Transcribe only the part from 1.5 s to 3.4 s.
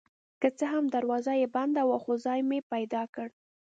بنده وه خو ځای مې پیدا کړ.